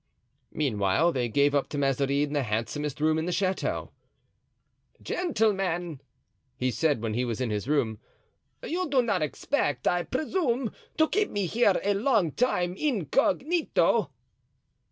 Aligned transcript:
Meanwhile, 0.51 1.11
they 1.11 1.29
gave 1.29 1.53
up 1.53 1.69
to 1.69 1.77
Mazarin 1.77 2.33
the 2.33 2.41
handsomest 2.41 2.99
room 2.99 3.19
in 3.19 3.27
the 3.27 3.31
chateau. 3.31 3.91
"Gentlemen," 4.99 6.01
he 6.57 6.71
said, 6.71 7.03
when 7.03 7.13
he 7.13 7.23
was 7.23 7.39
in 7.39 7.51
his 7.51 7.67
room, 7.67 7.99
"you 8.63 8.89
do 8.89 9.03
not 9.03 9.21
expect, 9.21 9.87
I 9.87 10.01
presume, 10.01 10.71
to 10.97 11.07
keep 11.07 11.29
me 11.29 11.45
here 11.45 11.79
a 11.83 11.93
long 11.93 12.31
time 12.31 12.73
incognito?" 12.77 14.09